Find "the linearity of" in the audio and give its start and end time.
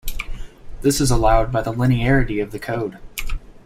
1.61-2.49